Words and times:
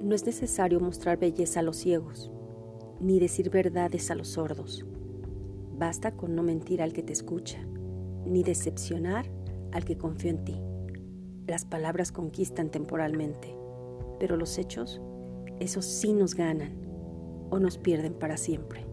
No 0.00 0.14
es 0.14 0.24
necesario 0.24 0.80
mostrar 0.80 1.18
belleza 1.18 1.60
a 1.60 1.62
los 1.62 1.76
ciegos, 1.76 2.30
ni 3.00 3.20
decir 3.20 3.50
verdades 3.50 4.10
a 4.10 4.14
los 4.14 4.28
sordos. 4.28 4.86
Basta 5.76 6.16
con 6.16 6.34
no 6.34 6.42
mentir 6.42 6.80
al 6.80 6.94
que 6.94 7.02
te 7.02 7.12
escucha, 7.12 7.58
ni 8.24 8.42
decepcionar 8.42 9.26
al 9.72 9.84
que 9.84 9.98
confió 9.98 10.30
en 10.30 10.44
ti. 10.44 10.60
Las 11.46 11.66
palabras 11.66 12.12
conquistan 12.12 12.70
temporalmente, 12.70 13.54
pero 14.18 14.38
los 14.38 14.56
hechos, 14.56 15.02
esos 15.58 15.84
sí 15.84 16.14
nos 16.14 16.34
ganan 16.34 16.72
o 17.50 17.58
nos 17.58 17.76
pierden 17.76 18.14
para 18.14 18.38
siempre. 18.38 18.89